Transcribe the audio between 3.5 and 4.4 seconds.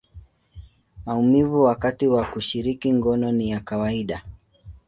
kawaida.